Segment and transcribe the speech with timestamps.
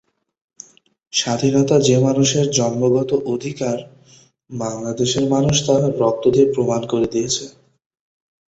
[1.13, 3.77] স্বাধীনতা যে মানুষের জন্মগত অধিকার,
[4.49, 7.45] বাংলাদেশের মানুষ তা রক্ত দিয়ে প্রমাণ করে দিয়েছে।